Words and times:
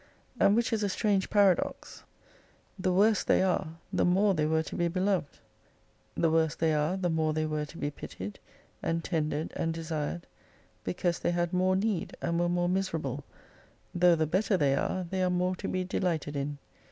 And, 0.39 0.55
which 0.55 0.73
is 0.73 0.81
a 0.81 0.89
strange 0.89 1.29
paradox, 1.29 2.03
the 2.79 2.91
worse 2.91 3.23
they 3.23 3.43
are 3.43 3.75
the 3.93 4.03
more 4.03 4.33
they 4.33 4.47
were 4.47 4.63
to 4.63 4.75
be 4.75 4.87
beloved. 4.87 5.37
The 6.17 6.31
worse 6.31 6.55
they 6.55 6.73
are 6.73 6.97
the 6.97 7.11
more 7.11 7.33
they 7.33 7.45
were 7.45 7.65
to 7.65 7.77
be 7.77 7.91
pitied, 7.91 8.39
and 8.81 9.03
tendered 9.03 9.53
and 9.55 9.75
desired, 9.75 10.25
because 10.83 11.19
they 11.19 11.29
had 11.29 11.53
more 11.53 11.75
need, 11.75 12.17
and 12.19 12.39
were 12.39 12.49
more 12.49 12.67
miserable, 12.67 13.23
though 13.93 14.15
the 14.15 14.25
better 14.25 14.57
they 14.57 14.73
are, 14.75 15.03
they 15.03 15.21
are 15.21 15.29
more 15.29 15.55
to 15.57 15.67
be 15.67 15.83
delighted 15.83 16.35
in. 16.35 16.57